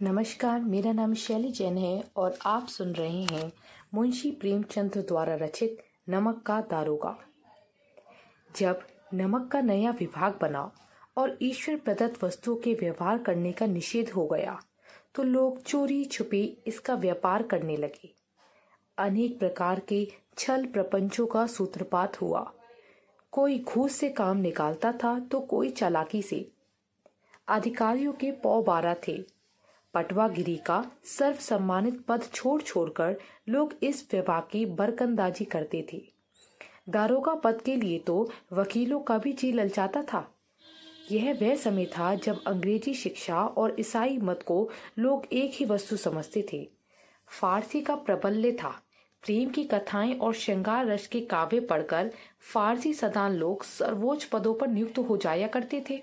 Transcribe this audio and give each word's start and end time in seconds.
नमस्कार, 0.00 0.60
मेरा 0.60 0.90
नाम 0.92 1.14
शैली 1.14 1.50
जैन 1.52 1.78
है 1.78 2.04
और 2.16 2.36
आप 2.46 2.66
सुन 2.66 2.92
रहे 2.92 3.22
हैं 3.22 3.50
मुंशी 3.94 4.30
प्रेमचंद 4.30 4.96
द्वारा 4.98 5.34
रचित 5.34 5.78
नमक 6.08 6.42
का 6.46 6.60
दारोगा। 6.60 7.14
जब 8.50 8.82
नमक 9.14 9.48
का 9.52 9.60
नया 9.60 9.90
विभाग 9.90 10.38
बना 10.40 10.60
और 11.16 11.36
ईश्वर 11.42 11.76
प्रदत्त 11.76 12.22
वस्तुओं 12.24 12.56
के 12.56 12.74
व्यवहार 12.74 13.18
करने 13.18 13.52
का 13.52 13.66
निषेध 13.66 14.10
हो 14.10 14.26
गया 14.26 14.56
तो 15.14 15.22
लोग 15.22 15.62
चोरी 15.62 16.04
छुपी 16.04 16.42
इसका 16.66 16.94
व्यापार 16.94 17.42
करने 17.42 17.76
लगे। 17.76 18.12
अनेक 18.98 19.38
प्रकार 19.38 19.80
के 19.80 20.06
छल 20.38 20.66
प्रपंचों 20.66 21.26
का 21.26 21.46
सूत्रपात 21.46 22.20
हुआ। 22.20 22.52
कोई 23.32 23.58
घूस 23.58 23.92
से 23.92 24.08
काम 24.10 24.36
निकालता 24.36 24.92
था 24.94 25.18
तो 25.20 25.40
कोई 25.46 25.70
चालाकी 25.70 26.22
से। 26.22 26.40
अधिकारियों 27.48 28.12
के 28.12 28.30
पौ 28.32 28.62
बारह 28.62 28.96
थे। 29.08 29.37
पटवागिरी 29.98 30.56
का 30.56 30.90
सर्व 31.04 31.36
सम्मानित 31.36 32.00
पद 32.08 32.22
छोड़ 32.34 32.62
छोड़कर 32.62 33.16
लोग 33.48 33.74
इस 33.82 34.08
विभाग 34.12 34.42
की 34.42 34.66
बरकंदाजी 34.66 35.44
करते 35.44 35.86
थे। 35.92 36.02
दारोगा 36.88 37.34
पद 37.34 37.62
के 37.62 37.76
लिए 37.76 37.98
तो 37.98 38.30
वकीलों 38.52 39.00
का 39.00 39.18
भी 39.18 39.32
जी 39.32 39.52
ललचाता 39.52 40.02
था। 40.02 40.34
यह 41.12 41.32
वह 41.32 41.54
समय 41.56 41.86
था 41.86 42.14
जब 42.14 42.44
अंग्रेज़ी 42.46 42.94
शिक्षा 42.94 43.42
और 43.42 43.76
ईसाई 43.80 44.18
मत 44.18 44.42
को 44.46 44.70
लोग 44.98 45.26
एक 45.32 45.50
ही 45.54 45.64
वस्तु 45.64 45.96
समझते 45.96 46.46
थे। 46.52 46.68
फारसी 47.28 47.80
का 47.80 47.94
प्रबल्य 47.94 48.52
था। 48.52 48.82
प्रेम 49.24 49.50
की 49.50 49.64
कथाएँ 49.64 50.14
और 50.18 50.34
श्रृंगार 50.34 50.86
रस 50.86 51.06
के 51.06 51.20
काव्य 51.20 51.60
पढ़कर 51.60 52.10
फारसी 52.40 52.94
सदान 52.94 53.32
लोग 53.32 53.64
सर्वोच्च 53.64 54.24
पदों 54.24 54.54
पर 54.54 54.68
नियुक्त 54.68 54.98
हो 54.98 55.16
जाया 55.16 55.46
करते 55.46 55.84
थे। 55.90 56.02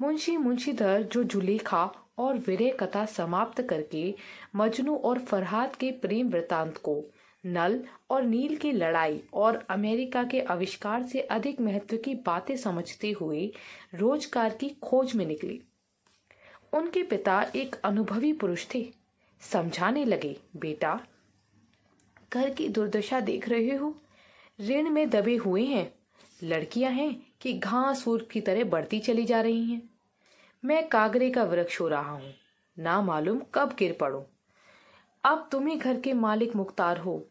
मुंशी 0.00 0.36
मुंशीधर, 0.36 1.02
जो 1.02 1.24
जुलेखा 1.24 1.94
और 2.18 2.38
विरह 2.38 2.72
कथा 2.72 3.06
समाप्त 3.06 3.62
करके 3.62 4.14
मजनू 4.56 4.96
और 4.96 5.18
फरहाद 5.18 5.76
के 5.76 5.90
प्रेम 5.90 6.28
वृतांत 6.28 6.76
को, 6.76 7.04
नल 7.46 7.84
और 8.10 8.22
नील 8.22 8.56
की 8.56 8.72
लड़ाई 8.72 9.22
और 9.34 9.66
अमेरिका 9.70 10.24
के 10.24 10.40
आविष्कार 10.40 11.02
से 11.02 11.20
अधिक 11.20 11.60
महत्व 11.60 11.96
की 11.96 12.14
बातें 12.14 12.56
समझते 12.56 13.10
हुए 13.10 13.52
रोज़गार 13.94 14.50
की 14.50 14.68
खोज 14.68 15.14
में 15.14 15.26
निकले। 15.26 15.60
उनके 16.72 17.02
पिता 17.02 17.46
एक 17.56 17.76
अनुभवी 17.84 18.32
पुरुष 18.32 18.66
थे। 18.74 18.92
समझाने 19.40 20.04
लगे, 20.04 20.36
बेटा, 20.56 21.00
घर 22.32 22.50
की 22.50 22.68
दुर्दशा 22.68 23.20
देख 23.20 23.48
रहे 23.48 23.76
हो। 23.76 23.94
ऋण 24.60 24.90
में 24.90 25.10
दबे 25.10 25.36
हुए 25.36 25.64
हैं। 25.64 25.94
लड़कियाँ 26.42 26.92
हैं 26.92 27.26
कि 27.40 27.52
घास 27.52 28.04
की 28.08 28.40
तरह 28.40 28.64
बढ़ती 28.64 29.00
चली 29.00 29.24
जा 29.24 29.40
रही 29.40 29.64
हैं। 29.64 29.89
मैं 30.64 30.88
कागरे 30.88 31.30
का 31.30 31.44
वृक्ष 31.44 31.80
हो 31.80 31.88
रहा 31.88 32.10
हूँ। 32.10 32.34
ना 32.78 33.02
मालूम 33.02 33.40
कब 33.54 33.76
गिर 33.78 33.92
पड़ो। 34.00 34.26
अब 35.24 35.48
तुम 35.52 35.66
ही 35.66 35.76
घर 35.76 36.00
के 36.00 36.12
मालिक 36.12 36.56
मुख्तार 36.56 36.98
हो। 36.98 37.26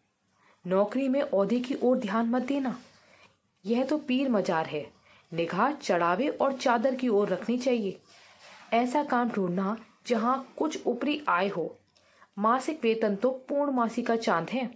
नौकरी 0.68 1.08
में 1.08 1.22
औहदे 1.22 1.60
की 1.60 1.76
ओर 1.84 1.98
ध्यान 1.98 2.30
मत 2.30 2.42
देना। 2.42 2.80
यह 3.66 3.84
तो 3.84 3.98
पीर 3.98 4.30
मजार 4.30 4.66
है। 4.66 4.92
निगाह 5.34 5.72
चढ़ावे 5.72 6.28
और 6.28 6.54
चादर 6.54 6.96
की 6.96 7.08
ओर 7.08 7.30
रखनी 7.30 7.58
चाहिए। 7.58 8.00
ऐसा 8.74 9.04
काम 9.04 9.30
ढूंढना 9.30 9.78
जहाँ 10.08 10.54
कुछ 10.58 10.88
ऊपरी 10.88 11.22
आय 11.28 11.48
हो। 11.48 11.80
मासिक 12.40 12.80
वेतन 12.84 13.16
तो 13.16 13.32
पूर्ण 13.50 13.72
मासी 13.72 14.02
का 14.02 14.16
चाँद 14.16 14.50
है, 14.50 14.70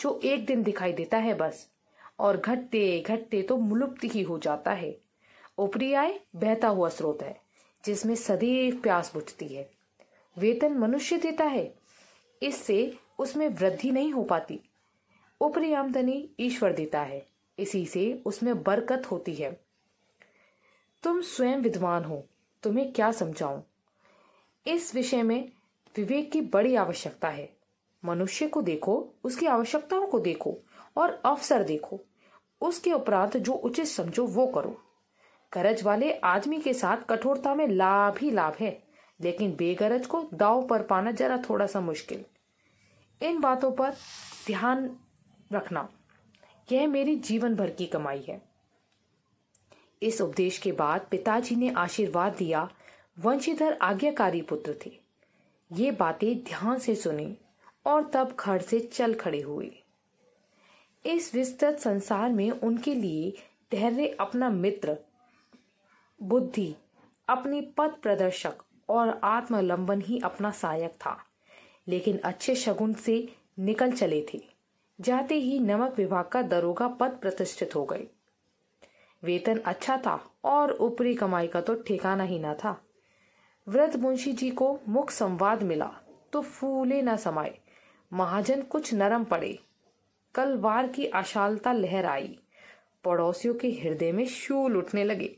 जो 0.00 0.20
एक 0.24 0.46
दिन 0.46 0.62
दिखाई 0.62 0.92
देता 0.92 1.18
है 1.18 1.34
बस। 1.34 1.68
और 2.18 2.36
घटते 2.36 3.04
घटते 3.06 3.42
तो 3.42 3.56
मुलुप्त 3.56 4.04
ही 4.04 4.22
हो 4.22 4.38
जाता 4.38 4.72
है। 4.72 4.98
ऊपरी 5.58 5.92
आय 5.92 6.20
बहता 6.36 6.68
हुआ 6.68 6.88
स्रोत 6.88 7.22
है। 7.22 7.49
जिसमें 7.84 8.14
सदैव 8.14 8.76
प्यास 8.76 9.14
बुझती 9.14 9.46
है। 9.46 9.70
वेतन 10.38 10.72
मनुष्य 10.72 11.16
देता 11.16 11.44
है। 11.44 11.74
इससे 12.42 12.98
उसमें 13.18 13.48
वृद्धि 13.48 13.90
नहीं 13.90 14.12
हो 14.12 14.22
पाती। 14.22 14.60
ऊपरी 15.40 15.72
आमदनी 15.72 16.30
ईश्वर 16.40 16.72
देता 16.72 17.00
है। 17.00 17.26
इसी 17.58 17.86
से 17.86 18.22
उसमें 18.26 18.62
बरकत 18.62 19.10
होती 19.10 19.34
है। 19.34 19.60
तुम 21.02 21.20
स्वयं 21.20 21.58
विद्वान 21.58 22.04
हो। 22.04 22.26
तुम्हें 22.62 22.92
क्या 22.92 23.12
समझाऊं? 23.12 23.62
इस 24.66 24.94
विषय 24.94 25.22
में 25.22 25.52
विवेक 25.96 26.32
की 26.32 26.40
बड़ी 26.40 26.74
आवश्यकता 26.74 27.28
है। 27.28 27.56
मनुष्य 28.04 28.48
को 28.48 28.62
देखो, 28.62 29.10
उसकी 29.24 29.46
आवश्यकताओं 29.46 30.06
को 30.06 30.18
देखो 30.20 30.58
और 30.96 31.22
अवसर 31.24 31.62
देखो। 31.62 32.00
उसके 32.60 32.92
उपरांत 32.92 33.36
जो 33.36 33.52
उचित 33.52 33.86
समझो, 33.86 34.26
वो 34.26 34.46
करो। 34.46 34.82
गरज 35.52 35.82
वाले 35.82 36.12
आदमी 36.14 36.60
के 36.60 36.74
साथ 36.74 36.96
कठोरता 37.10 37.54
में 37.54 37.66
लाभ 37.68 38.18
ही 38.18 38.30
लाभ 38.30 38.56
है, 38.60 38.82
लेकिन 39.20 39.54
बेगरज 39.56 40.06
को 40.06 40.22
दाव 40.34 40.66
पर 40.66 40.82
पाना 40.82 41.10
जरा 41.10 41.38
थोड़ा 41.50 41.66
सा 41.66 41.80
मुश्किल। 41.80 42.24
इन 43.20 43.40
बातों 43.40 43.70
पर 43.72 43.90
ध्यान 44.46 44.90
रखना, 45.52 45.88
यह 46.72 46.86
मेरी 46.88 47.16
जीवन 47.16 47.54
भर 47.54 47.70
की 47.70 47.86
कमाई 47.86 48.24
है। 48.28 48.40
इस 50.02 50.20
उपदेश 50.20 50.58
के 50.58 50.72
बाद 50.72 51.06
पिताजी 51.10 51.56
ने 51.56 51.70
आशीर्वाद 51.70 52.34
दिया, 52.34 52.68
वंशीधर 53.18 53.78
आज्ञाकारी 53.82 54.42
पुत्र 54.42 54.74
थे। 54.86 54.98
ये 55.70 55.90
बातें 55.90 56.42
ध्यान 56.44 56.78
से 56.78 56.94
सुनी 56.94 57.36
और 57.86 58.10
तब 58.14 58.36
घर 58.40 58.60
से 58.60 58.80
चल 58.80 59.14
खड़े 59.14 59.40
हुए। 59.40 59.70
इस 61.04 61.34
विस्तृत 61.34 61.78
संसार 61.78 62.30
में 62.30 62.50
उनके 62.50 62.94
लिए 62.94 63.30
धैर्य 63.72 64.06
अपना 64.20 64.48
मित्र 64.50 64.96
बुद्धि, 66.22 66.74
अपनी 67.28 67.60
पद 67.60 67.90
प्रदर्शक 68.02 68.54
और 68.88 69.20
आत्मलंबन 69.24 70.00
ही 70.00 70.20
अपना 70.24 70.50
सहायक 70.50 70.90
था। 70.90 71.24
लेकिन 71.88 72.18
अच्छे 72.18 72.54
शगुन 72.54 72.92
से 72.92 73.36
निकल 73.58 73.92
चले 73.92 74.26
थे। 74.34 74.40
जाते 75.00 75.34
ही 75.34 75.58
नमक 75.58 75.94
विभाग 75.96 76.24
का 76.24 76.42
दरोगा 76.42 76.88
पद 76.88 77.10
प्रतिष्ठित 77.10 77.74
हो 77.74 77.84
गए। 77.84 78.06
वेतन 79.22 79.58
अच्छा 79.58 79.96
था 79.96 80.30
और 80.44 80.72
ऊपरी 80.72 81.14
कमाई 81.14 81.46
का 81.46 81.60
तो 81.60 81.74
ठिकाना 81.74 82.24
ही 82.24 82.38
ना 82.38 82.54
था। 82.54 82.84
व्रत 83.68 83.96
मुंशी 83.96 84.32
जी 84.32 84.50
को 84.50 84.80
मुख 84.88 85.10
संवाद 85.10 85.62
मिला 85.62 85.92
तो 86.32 86.42
फूले 86.42 87.02
न 87.02 87.16
समाये। 87.16 87.58
महाजन 88.12 88.62
कुछ 88.62 88.94
नरम 88.94 89.24
पड़े। 89.24 89.58
कल 90.34 90.58
वार 90.58 90.88
की 90.88 91.06
अशालता 91.06 91.72
लहर 91.72 92.06
आई। 92.06 92.38
पड़ोसियों 93.04 93.54
के 93.54 93.68
हृदय 93.68 94.12
में 94.12 94.26
शूल 94.26 94.76
उठने 94.76 95.04
लगे। 95.04 95.36